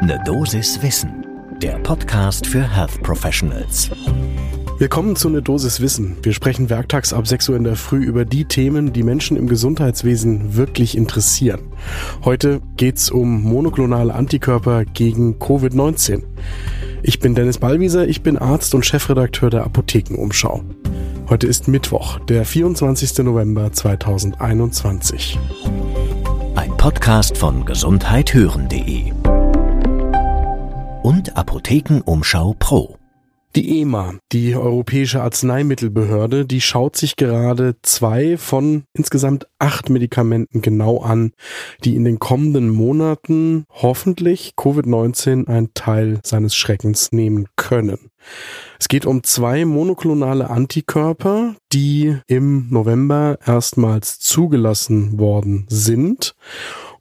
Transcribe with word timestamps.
Ne 0.00 0.20
Dosis 0.24 0.80
Wissen, 0.80 1.26
der 1.60 1.76
Podcast 1.80 2.46
für 2.46 2.62
Health 2.62 3.02
Professionals. 3.02 3.90
Willkommen 4.78 5.16
zu 5.16 5.28
Ne 5.28 5.42
Dosis 5.42 5.80
Wissen. 5.80 6.16
Wir 6.22 6.32
sprechen 6.32 6.70
werktags 6.70 7.12
ab 7.12 7.26
6 7.26 7.48
Uhr 7.48 7.56
in 7.56 7.64
der 7.64 7.74
Früh 7.74 8.04
über 8.04 8.24
die 8.24 8.44
Themen, 8.44 8.92
die 8.92 9.02
Menschen 9.02 9.36
im 9.36 9.48
Gesundheitswesen 9.48 10.54
wirklich 10.56 10.96
interessieren. 10.96 11.72
Heute 12.24 12.60
geht's 12.76 13.10
um 13.10 13.42
monoklonale 13.42 14.14
Antikörper 14.14 14.84
gegen 14.84 15.40
Covid-19. 15.40 16.22
Ich 17.02 17.18
bin 17.18 17.34
Dennis 17.34 17.58
Ballwieser, 17.58 18.06
ich 18.06 18.22
bin 18.22 18.38
Arzt 18.38 18.76
und 18.76 18.86
Chefredakteur 18.86 19.50
der 19.50 19.64
Apothekenumschau. 19.64 20.62
Heute 21.28 21.48
ist 21.48 21.66
Mittwoch, 21.66 22.20
der 22.20 22.44
24. 22.44 23.18
November 23.18 23.72
2021. 23.72 25.40
Ein 26.54 26.76
Podcast 26.76 27.36
von 27.36 27.64
gesundheithören.de 27.64 29.17
und 31.08 31.38
Apothekenumschau 31.38 32.54
Pro. 32.58 32.98
Die 33.56 33.80
EMA, 33.80 34.16
die 34.30 34.54
Europäische 34.54 35.22
Arzneimittelbehörde, 35.22 36.44
die 36.44 36.60
schaut 36.60 36.96
sich 36.96 37.16
gerade 37.16 37.76
zwei 37.80 38.36
von 38.36 38.84
insgesamt 38.92 39.46
acht 39.58 39.88
Medikamenten 39.88 40.60
genau 40.60 41.00
an, 41.00 41.32
die 41.82 41.96
in 41.96 42.04
den 42.04 42.18
kommenden 42.18 42.68
Monaten 42.68 43.64
hoffentlich 43.70 44.52
Covid-19 44.58 45.48
einen 45.48 45.72
Teil 45.72 46.20
seines 46.24 46.54
Schreckens 46.54 47.10
nehmen 47.10 47.48
können. 47.56 48.10
Es 48.78 48.88
geht 48.88 49.06
um 49.06 49.22
zwei 49.22 49.64
monoklonale 49.64 50.50
Antikörper, 50.50 51.54
die 51.72 52.18
im 52.26 52.68
November 52.68 53.38
erstmals 53.46 54.18
zugelassen 54.18 55.18
worden 55.18 55.64
sind 55.70 56.34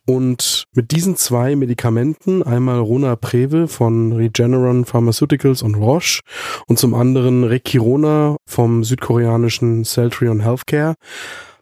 und 0.07 0.63
mit 0.73 0.91
diesen 0.91 1.17
zwei 1.17 1.55
Medikamenten, 1.55 2.41
einmal 2.41 2.79
Ronapreve 2.79 3.67
von 3.67 4.13
Regeneron 4.13 4.85
Pharmaceuticals 4.85 5.61
und 5.61 5.75
Roche 5.75 6.21
und 6.66 6.80
zum 6.80 6.94
anderen 6.94 7.44
Rekirona 7.44 8.38
vom 8.45 8.83
südkoreanischen 8.86 9.83
Celtrion 9.83 10.39
Healthcare, 10.39 10.95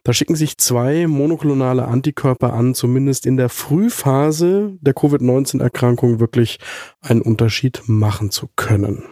da 0.04 0.14
schicken 0.14 0.36
sich 0.36 0.60
zwei 0.60 1.08
monoklonale 1.08 1.88
Antikörper 1.88 2.54
an, 2.54 2.76
zumindest 2.76 3.26
in 3.26 3.38
der 3.38 3.50
Frühphase 3.50 4.78
der 4.80 4.94
Covid-19-Erkrankung 4.94 6.20
wirklich 6.20 6.60
einen 7.02 7.24
Unterschied 7.24 7.82
machen 7.88 8.30
zu 8.30 8.48
können. 8.56 9.04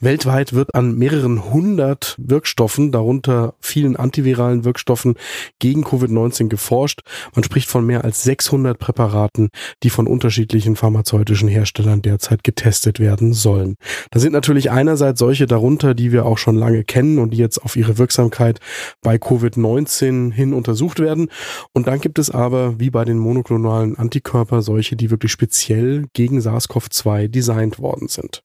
Weltweit 0.00 0.52
wird 0.52 0.74
an 0.74 0.96
mehreren 0.96 1.52
hundert 1.52 2.16
Wirkstoffen, 2.18 2.92
darunter 2.92 3.54
vielen 3.60 3.96
antiviralen 3.96 4.64
Wirkstoffen 4.64 5.14
gegen 5.58 5.84
Covid-19 5.84 6.48
geforscht. 6.48 7.00
Man 7.34 7.44
spricht 7.44 7.68
von 7.68 7.84
mehr 7.84 8.04
als 8.04 8.22
600 8.22 8.78
Präparaten, 8.78 9.48
die 9.82 9.90
von 9.90 10.06
unterschiedlichen 10.06 10.76
pharmazeutischen 10.76 11.48
Herstellern 11.48 12.02
derzeit 12.02 12.44
getestet 12.44 13.00
werden 13.00 13.32
sollen. 13.32 13.76
Da 14.10 14.20
sind 14.20 14.32
natürlich 14.32 14.70
einerseits 14.70 15.18
solche 15.18 15.46
darunter, 15.46 15.94
die 15.94 16.12
wir 16.12 16.26
auch 16.26 16.38
schon 16.38 16.56
lange 16.56 16.84
kennen 16.84 17.18
und 17.18 17.30
die 17.30 17.38
jetzt 17.38 17.62
auf 17.62 17.76
ihre 17.76 17.98
Wirksamkeit 17.98 18.60
bei 19.02 19.16
Covid-19 19.16 20.32
hin 20.32 20.52
untersucht 20.52 21.00
werden. 21.00 21.28
Und 21.72 21.88
dann 21.88 22.00
gibt 22.00 22.18
es 22.18 22.30
aber, 22.30 22.78
wie 22.80 22.90
bei 22.90 23.04
den 23.04 23.18
monoklonalen 23.18 23.96
Antikörper, 23.96 24.62
solche, 24.62 24.96
die 24.96 25.10
wirklich 25.10 25.32
speziell 25.32 26.06
gegen 26.12 26.40
SARS-CoV-2 26.40 27.28
designt 27.28 27.78
worden 27.78 28.08
sind. 28.08 28.42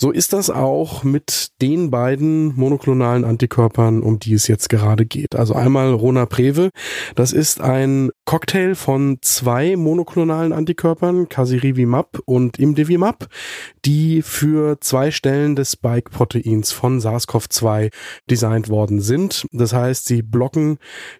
So 0.00 0.12
ist 0.12 0.32
das 0.32 0.48
auch 0.48 1.02
mit 1.02 1.50
den 1.60 1.90
beiden 1.90 2.54
monoklonalen 2.54 3.24
Antikörpern, 3.24 4.00
um 4.00 4.20
die 4.20 4.32
es 4.32 4.46
jetzt 4.46 4.68
gerade 4.68 5.04
geht. 5.04 5.34
Also 5.34 5.54
einmal 5.54 5.92
Ronapreve. 5.92 6.70
Das 7.16 7.32
ist 7.32 7.60
ein 7.60 8.10
Cocktail 8.24 8.76
von 8.76 9.18
zwei 9.22 9.74
monoklonalen 9.74 10.52
Antikörpern, 10.52 11.28
Casirivimab 11.28 12.20
und 12.26 12.60
Imdevimab, 12.60 13.26
die 13.84 14.22
für 14.22 14.80
zwei 14.80 15.10
Stellen 15.10 15.56
des 15.56 15.72
Spike-Proteins 15.72 16.70
von 16.70 17.00
SARS-CoV-2 17.00 17.90
designt 18.30 18.68
worden 18.68 19.00
sind. 19.00 19.46
Das 19.50 19.72
heißt, 19.72 20.06
sie 20.06 20.22
blocken 20.22 20.78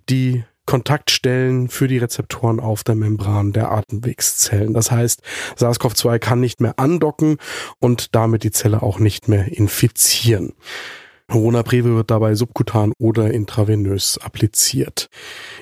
die 0.08 0.44
Kontaktstellen 0.68 1.70
für 1.70 1.88
die 1.88 1.96
Rezeptoren 1.96 2.60
auf 2.60 2.84
der 2.84 2.94
Membran 2.94 3.52
der 3.52 3.70
Atemwegszellen. 3.70 4.74
Das 4.74 4.90
heißt, 4.90 5.22
SARS-CoV-2 5.56 6.18
kann 6.18 6.40
nicht 6.40 6.60
mehr 6.60 6.78
andocken 6.78 7.38
und 7.78 8.14
damit 8.14 8.44
die 8.44 8.50
Zelle 8.50 8.82
auch 8.82 8.98
nicht 8.98 9.28
mehr 9.28 9.50
infizieren. 9.50 10.52
Ronapreve 11.32 11.94
wird 11.94 12.10
dabei 12.10 12.34
subkutan 12.34 12.92
oder 12.98 13.32
intravenös 13.32 14.18
appliziert. 14.18 15.08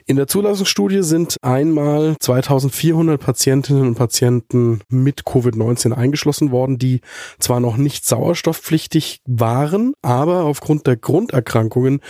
In 0.06 0.16
der 0.16 0.28
Zulassungsstudie 0.28 1.02
sind 1.02 1.36
einmal 1.42 2.14
2400 2.20 3.20
Patientinnen 3.20 3.88
und 3.88 3.94
Patienten 3.96 4.80
mit 4.88 5.22
Covid-19 5.22 5.92
eingeschlossen 5.92 6.52
worden, 6.52 6.78
die 6.78 7.00
zwar 7.40 7.60
noch 7.60 7.76
nicht 7.76 8.06
sauerstoffpflichtig 8.06 9.20
waren, 9.26 9.94
aber 10.02 10.44
aufgrund 10.44 10.86
der 10.86 10.96
Grunderkrankungen 10.96 12.00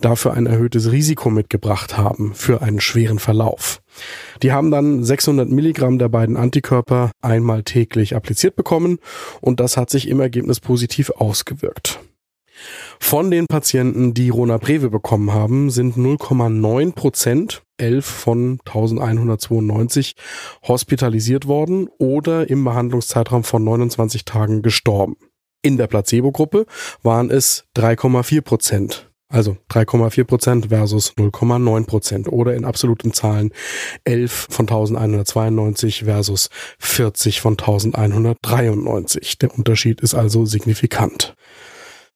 dafür 0.00 0.32
ein 0.32 0.46
erhöhtes 0.46 0.90
Risiko 0.90 1.28
mitgebracht 1.28 1.98
haben 1.98 2.34
für 2.34 2.62
einen 2.62 2.80
schweren 2.80 3.18
Verlauf. 3.18 3.82
Die 4.42 4.52
haben 4.52 4.70
dann 4.70 5.04
600 5.04 5.50
Milligramm 5.50 5.98
der 5.98 6.08
beiden 6.08 6.38
Antikörper 6.38 7.10
einmal 7.20 7.62
täglich 7.62 8.16
appliziert 8.16 8.56
bekommen 8.56 8.98
und 9.40 9.60
das 9.60 9.76
hat 9.76 9.90
sich 9.90 10.08
im 10.08 10.20
Ergebnis 10.20 10.60
positiv 10.60 11.10
ausgewirkt. 11.10 12.00
Von 12.98 13.30
den 13.30 13.46
Patienten, 13.46 14.14
die 14.14 14.30
Ronapreve 14.30 14.90
bekommen 14.90 15.32
haben, 15.32 15.70
sind 15.70 15.96
0,9 15.96 16.94
Prozent, 16.94 17.62
11 17.78 18.04
von 18.04 18.58
1192, 18.64 20.14
hospitalisiert 20.66 21.46
worden 21.46 21.88
oder 21.98 22.48
im 22.48 22.64
Behandlungszeitraum 22.64 23.44
von 23.44 23.64
29 23.64 24.24
Tagen 24.24 24.62
gestorben. 24.62 25.16
In 25.62 25.76
der 25.76 25.86
Placebo-Gruppe 25.86 26.66
waren 27.02 27.30
es 27.30 27.64
3,4 27.76 28.40
Prozent. 28.42 29.12
Also 29.32 29.56
3,4 29.70 30.24
Prozent 30.24 30.66
versus 30.68 31.14
0,9 31.16 31.86
Prozent 31.86 32.28
oder 32.28 32.54
in 32.54 32.66
absoluten 32.66 33.14
Zahlen 33.14 33.50
11 34.04 34.48
von 34.50 34.66
1192 34.66 36.04
versus 36.04 36.50
40 36.78 37.40
von 37.40 37.52
1193. 37.52 39.38
Der 39.38 39.56
Unterschied 39.56 40.02
ist 40.02 40.14
also 40.14 40.44
signifikant. 40.44 41.34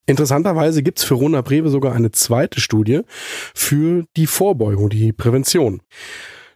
Interessanterweise 0.06 0.82
gibt's 0.82 1.04
für 1.04 1.14
Rona 1.14 1.40
Breve 1.42 1.68
sogar 1.68 1.92
eine 1.92 2.12
zweite 2.12 2.60
Studie 2.60 3.00
für 3.54 4.04
die 4.16 4.26
Vorbeugung, 4.26 4.88
die 4.88 5.12
Prävention. 5.12 5.82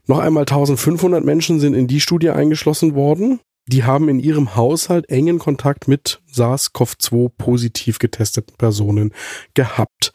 Noch 0.06 0.18
einmal 0.18 0.42
1500 0.42 1.24
Menschen 1.24 1.60
sind 1.60 1.74
in 1.74 1.86
die 1.86 2.00
Studie 2.00 2.30
eingeschlossen 2.30 2.94
worden 2.94 3.40
die 3.70 3.84
haben 3.84 4.08
in 4.08 4.18
ihrem 4.18 4.56
Haushalt 4.56 5.08
engen 5.10 5.38
Kontakt 5.38 5.86
mit 5.86 6.20
SARS-CoV-2 6.32 7.30
positiv 7.38 8.00
getesteten 8.00 8.56
Personen 8.56 9.12
gehabt 9.54 10.12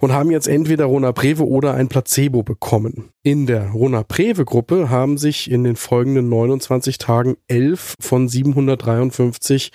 und 0.00 0.12
haben 0.12 0.30
jetzt 0.30 0.48
entweder 0.48 0.86
Ronapreve 0.86 1.46
oder 1.46 1.74
ein 1.74 1.88
Placebo 1.88 2.42
bekommen. 2.42 3.10
In 3.22 3.46
der 3.46 3.68
Ronapreve-Gruppe 3.70 4.88
haben 4.88 5.18
sich 5.18 5.50
in 5.50 5.64
den 5.64 5.76
folgenden 5.76 6.28
29 6.30 6.96
Tagen 6.96 7.36
11 7.48 7.96
von 8.00 8.28
753 8.28 9.72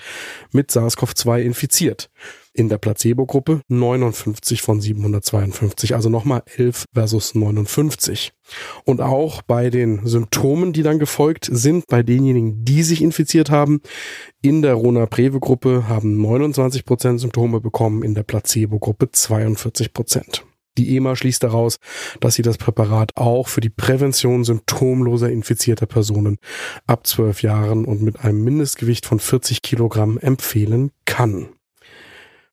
mit 0.52 0.72
SARS-CoV-2 0.72 1.42
infiziert 1.42 2.10
in 2.54 2.70
der 2.70 2.78
Placebo-Gruppe 2.78 3.62
59 3.68 4.62
von 4.62 4.82
752, 4.82 5.96
also 5.96 6.10
nochmal 6.10 6.44
11 6.58 6.86
versus 6.94 7.36
59. 7.36 8.34
Und 8.86 9.02
auch 9.02 9.42
bei 9.42 9.70
den 9.70 10.06
Symptomen, 10.06 10.74
die 10.74 10.84
dann 10.84 11.00
gefolgt 11.00 11.50
sind, 11.52 11.88
bei 11.88 12.04
denjenigen, 12.04 12.66
die 12.66 12.84
sich 12.84 13.02
infiziert 13.02 13.50
haben, 13.50 13.82
in 14.42 14.62
der 14.62 14.74
Rona-Preve-Gruppe 14.74 15.88
haben 15.88 16.22
29 16.22 16.86
Prozent 16.86 17.20
Symptome 17.20 17.62
bekommen, 17.62 18.04
in 18.04 18.16
der 18.16 18.24
Placebo-Gruppe 18.24 19.12
42 19.12 19.94
Prozent. 19.94 20.46
Die 20.78 20.96
EMA 20.96 21.16
schließt 21.16 21.44
daraus, 21.44 21.80
dass 22.22 22.36
sie 22.36 22.44
das 22.44 22.58
Präparat 22.58 23.12
auch 23.16 23.50
für 23.50 23.60
die 23.62 23.70
Prävention 23.70 24.46
symptomloser 24.46 25.30
infizierter 25.30 25.86
Personen 25.86 26.38
ab 26.88 27.06
12 27.06 27.44
Jahren 27.44 27.86
und 27.86 28.02
mit 28.02 28.24
einem 28.24 28.44
Mindestgewicht 28.44 29.06
von 29.06 29.20
40 29.20 29.62
Kilogramm 29.62 30.18
empfehlen 30.18 30.92
kann. 31.06 31.50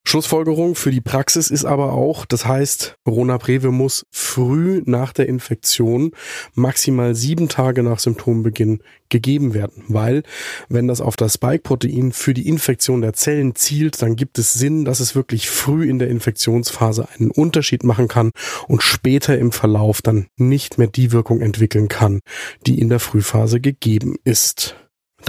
Schlussfolgerung 0.08 0.74
für 0.74 0.90
die 0.90 1.02
Praxis 1.02 1.50
ist 1.50 1.66
aber 1.66 1.92
auch, 1.92 2.24
das 2.24 2.46
heißt, 2.46 2.96
Ronapreve 3.06 3.70
muss 3.70 4.06
früh 4.10 4.80
nach 4.86 5.12
der 5.12 5.28
Infektion, 5.28 6.12
maximal 6.54 7.14
sieben 7.14 7.50
Tage 7.50 7.82
nach 7.82 7.98
Symptombeginn 7.98 8.82
gegeben 9.10 9.52
werden, 9.52 9.84
weil 9.88 10.22
wenn 10.70 10.88
das 10.88 11.02
auf 11.02 11.16
das 11.16 11.34
Spike-Protein 11.34 12.12
für 12.12 12.32
die 12.32 12.48
Infektion 12.48 13.02
der 13.02 13.12
Zellen 13.12 13.54
zielt, 13.54 14.00
dann 14.00 14.16
gibt 14.16 14.38
es 14.38 14.54
Sinn, 14.54 14.86
dass 14.86 15.00
es 15.00 15.14
wirklich 15.14 15.50
früh 15.50 15.86
in 15.86 15.98
der 15.98 16.08
Infektionsphase 16.08 17.06
einen 17.18 17.30
Unterschied 17.30 17.84
machen 17.84 18.08
kann 18.08 18.30
und 18.66 18.82
später 18.82 19.36
im 19.36 19.52
Verlauf 19.52 20.00
dann 20.00 20.28
nicht 20.38 20.78
mehr 20.78 20.88
die 20.88 21.12
Wirkung 21.12 21.42
entwickeln 21.42 21.88
kann, 21.88 22.20
die 22.66 22.80
in 22.80 22.88
der 22.88 23.00
Frühphase 23.00 23.60
gegeben 23.60 24.16
ist. 24.24 24.74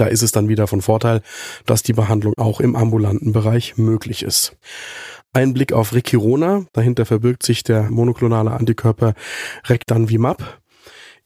Da 0.00 0.06
ist 0.06 0.22
es 0.22 0.32
dann 0.32 0.48
wieder 0.48 0.66
von 0.66 0.80
Vorteil, 0.80 1.20
dass 1.66 1.82
die 1.82 1.92
Behandlung 1.92 2.32
auch 2.38 2.60
im 2.60 2.74
ambulanten 2.74 3.32
Bereich 3.32 3.76
möglich 3.76 4.22
ist. 4.22 4.56
Ein 5.34 5.52
Blick 5.52 5.74
auf 5.74 5.92
Rekirona, 5.92 6.64
dahinter 6.72 7.04
verbirgt 7.04 7.42
sich 7.42 7.64
der 7.64 7.90
monoklonale 7.90 8.50
Antikörper 8.50 9.12
Rectanvimab. 9.66 10.62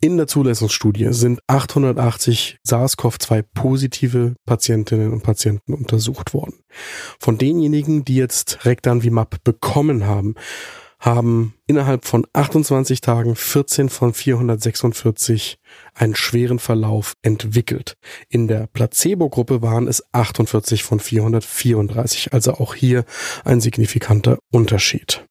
In 0.00 0.16
der 0.16 0.26
Zulassungsstudie 0.26 1.12
sind 1.12 1.38
880 1.46 2.58
SARS-CoV-2 2.66 3.44
positive 3.54 4.34
Patientinnen 4.44 5.12
und 5.12 5.22
Patienten 5.22 5.72
untersucht 5.72 6.34
worden. 6.34 6.56
Von 7.20 7.38
denjenigen, 7.38 8.04
die 8.04 8.16
jetzt 8.16 8.66
Rectanvimab 8.66 9.36
bekommen 9.44 10.04
haben, 10.04 10.34
haben 11.04 11.54
innerhalb 11.66 12.06
von 12.06 12.26
28 12.32 13.02
Tagen 13.02 13.36
14 13.36 13.90
von 13.90 14.14
446 14.14 15.58
einen 15.92 16.14
schweren 16.16 16.58
Verlauf 16.58 17.12
entwickelt. 17.20 17.96
In 18.30 18.48
der 18.48 18.66
Placebo-Gruppe 18.68 19.60
waren 19.60 19.86
es 19.86 20.02
48 20.12 20.82
von 20.82 21.00
434, 21.00 22.32
also 22.32 22.54
auch 22.54 22.74
hier 22.74 23.04
ein 23.44 23.60
signifikanter 23.60 24.38
Unterschied. 24.50 25.26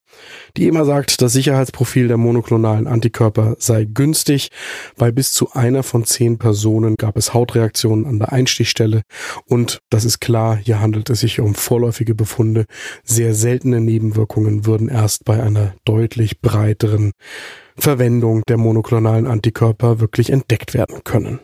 Die 0.55 0.67
EMA 0.67 0.85
sagt, 0.85 1.21
das 1.21 1.33
Sicherheitsprofil 1.33 2.07
der 2.07 2.17
monoklonalen 2.17 2.87
Antikörper 2.87 3.55
sei 3.57 3.85
günstig. 3.85 4.49
Bei 4.97 5.11
bis 5.11 5.33
zu 5.33 5.51
einer 5.53 5.83
von 5.83 6.05
zehn 6.05 6.37
Personen 6.37 6.95
gab 6.95 7.17
es 7.17 7.33
Hautreaktionen 7.33 8.05
an 8.05 8.19
der 8.19 8.31
Einstichstelle 8.31 9.01
und 9.47 9.79
das 9.89 10.05
ist 10.05 10.19
klar, 10.19 10.57
hier 10.57 10.79
handelt 10.79 11.09
es 11.09 11.21
sich 11.21 11.39
um 11.39 11.55
vorläufige 11.55 12.15
Befunde. 12.15 12.65
Sehr 13.03 13.33
seltene 13.33 13.81
Nebenwirkungen 13.81 14.65
würden 14.65 14.89
erst 14.89 15.25
bei 15.25 15.41
einer 15.41 15.73
deutlich 15.85 16.41
breiteren 16.41 17.11
Verwendung 17.75 18.43
der 18.47 18.57
monoklonalen 18.57 19.27
Antikörper 19.27 19.99
wirklich 19.99 20.29
entdeckt 20.29 20.73
werden 20.73 21.03
können. 21.03 21.39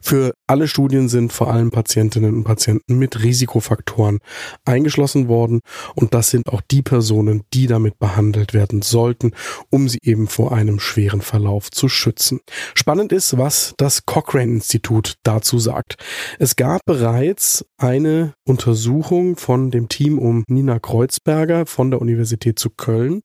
Für 0.00 0.32
alle 0.46 0.68
Studien 0.68 1.08
sind 1.08 1.32
vor 1.32 1.50
allem 1.50 1.70
Patientinnen 1.70 2.34
und 2.34 2.44
Patienten 2.44 2.98
mit 2.98 3.22
Risikofaktoren 3.22 4.18
eingeschlossen 4.66 5.28
worden 5.28 5.60
und 5.94 6.12
das 6.12 6.28
sind 6.28 6.48
auch 6.48 6.60
die 6.60 6.82
Personen, 6.82 7.44
die 7.54 7.66
damit 7.66 7.98
behandelt 7.98 8.52
werden 8.52 8.82
sollten, 8.82 9.32
um 9.70 9.88
sie 9.88 10.00
eben 10.02 10.26
vor 10.26 10.52
einem 10.52 10.80
schweren 10.80 11.22
Verlauf 11.22 11.70
zu 11.70 11.88
schützen. 11.88 12.40
Spannend 12.74 13.10
ist, 13.12 13.38
was 13.38 13.72
das 13.78 14.04
Cochrane 14.04 14.52
Institut 14.52 15.14
dazu 15.22 15.58
sagt. 15.58 15.96
Es 16.38 16.56
gab 16.56 16.82
bereits 16.84 17.64
eine 17.78 18.34
Untersuchung 18.46 19.36
von 19.36 19.70
dem 19.70 19.88
Team 19.88 20.18
um 20.18 20.44
Nina 20.46 20.78
Kreuzberger 20.78 21.64
von 21.64 21.90
der 21.90 22.02
Universität 22.02 22.58
zu 22.58 22.68
Köln, 22.68 23.22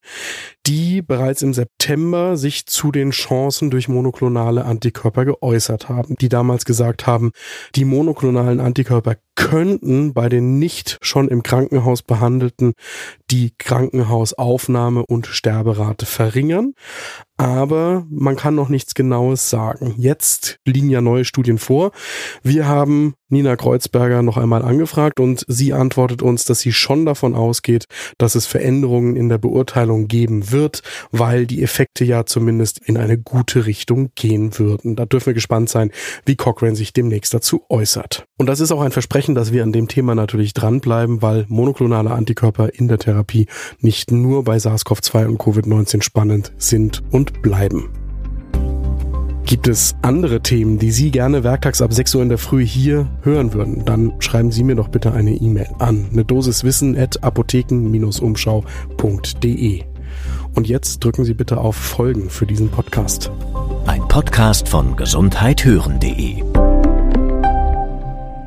die 0.65 1.01
bereits 1.01 1.41
im 1.41 1.53
September 1.53 2.37
sich 2.37 2.65
zu 2.65 2.91
den 2.91 3.11
Chancen 3.11 3.71
durch 3.71 3.89
monoklonale 3.89 4.63
Antikörper 4.63 5.25
geäußert 5.25 5.89
haben, 5.89 6.15
die 6.21 6.29
damals 6.29 6.63
gesagt 6.63 7.07
haben, 7.07 7.08
die 7.75 7.85
monoklonalen 7.85 8.59
Antikörper 8.59 9.17
könnten 9.39 10.13
bei 10.13 10.27
den 10.27 10.59
nicht 10.59 10.99
schon 11.01 11.29
im 11.29 11.43
Krankenhaus 11.43 12.03
behandelten 12.03 12.73
die 13.31 13.53
Krankenhausaufnahme 13.57 15.05
und 15.07 15.27
Sterberate 15.27 16.05
verringern. 16.05 16.73
Aber 17.37 18.05
man 18.09 18.35
kann 18.35 18.55
noch 18.55 18.67
nichts 18.67 18.95
Genaues 18.95 19.49
sagen. 19.49 19.95
Jetzt 19.97 20.59
liegen 20.65 20.89
ja 20.89 20.99
neue 20.99 21.23
Studien 21.23 21.57
vor. 21.57 21.91
Wir 22.43 22.67
haben 22.67 23.13
Nina 23.29 23.55
Kreuzberger 23.55 24.23
noch 24.23 24.35
einmal 24.35 24.63
angefragt 24.63 25.21
und 25.21 25.45
sie 25.47 25.71
antwortet 25.71 26.21
uns, 26.21 26.43
dass 26.43 26.59
sie 26.59 26.73
schon 26.73 27.05
davon 27.05 27.35
ausgeht, 27.35 27.85
dass 28.17 28.35
es 28.35 28.45
Veränderungen 28.45 29.15
in 29.15 29.29
der 29.29 29.37
Beurteilung 29.37 30.09
geben 30.09 30.51
wird, 30.51 30.81
weil 31.11 31.45
die 31.45 31.63
Effekte 31.63 32.03
ja 32.03 32.25
zumindest 32.25 32.79
in 32.79 32.97
eine 32.97 33.17
gute 33.17 33.65
Richtung 33.67 34.11
gehen 34.15 34.59
würden. 34.59 34.97
Da 34.97 35.05
dürfen 35.05 35.27
wir 35.27 35.33
gespannt 35.33 35.69
sein, 35.69 35.91
wie 36.25 36.35
Cochrane 36.35 36.75
sich 36.75 36.91
demnächst 36.91 37.33
dazu 37.33 37.63
äußert. 37.69 38.25
Und 38.37 38.47
das 38.47 38.59
ist 38.59 38.71
auch 38.71 38.81
ein 38.81 38.91
Versprechen, 38.91 39.28
dass 39.35 39.53
wir 39.53 39.63
an 39.63 39.71
dem 39.71 39.87
Thema 39.87 40.15
natürlich 40.15 40.53
dranbleiben, 40.53 41.21
weil 41.21 41.45
monoklonale 41.47 42.11
Antikörper 42.11 42.73
in 42.73 42.87
der 42.87 42.99
Therapie 42.99 43.47
nicht 43.79 44.11
nur 44.11 44.43
bei 44.43 44.57
SARS-CoV-2 44.57 45.27
und 45.27 45.39
Covid-19 45.39 46.01
spannend 46.01 46.51
sind 46.57 47.03
und 47.11 47.41
bleiben. 47.41 47.89
Gibt 49.45 49.67
es 49.67 49.95
andere 50.03 50.41
Themen, 50.41 50.77
die 50.77 50.91
Sie 50.91 51.09
gerne 51.09 51.43
werktags 51.43 51.81
ab 51.81 51.91
6 51.91 52.13
Uhr 52.13 52.21
in 52.21 52.29
der 52.29 52.37
Früh 52.37 52.63
hier 52.63 53.09
hören 53.23 53.51
würden, 53.53 53.83
dann 53.83 54.13
schreiben 54.19 54.51
Sie 54.51 54.63
mir 54.63 54.75
doch 54.75 54.89
bitte 54.89 55.11
eine 55.11 55.31
E-Mail 55.31 55.69
an 55.79 56.05
eine 56.11 56.23
Dosis 56.23 56.63
Wissen 56.63 56.95
at 56.95 57.23
apotheken-umschau.de. 57.23 59.83
Und 60.53 60.67
jetzt 60.67 61.03
drücken 61.03 61.25
Sie 61.25 61.33
bitte 61.33 61.57
auf 61.57 61.75
Folgen 61.75 62.29
für 62.29 62.45
diesen 62.45 62.69
Podcast. 62.69 63.31
Ein 63.87 64.07
Podcast 64.07 64.69
von 64.69 64.95
gesundheithören.de 64.95 66.48